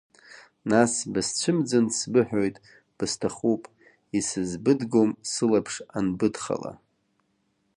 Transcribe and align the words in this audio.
Нас 0.71 0.93
бысцәымӡын, 1.11 1.85
сбыҳәоит, 1.97 2.55
бысҭахуп, 2.97 3.63
исызбыдгом, 4.17 5.09
сылаԥш 5.31 5.75
анбыдхала! 5.97 6.73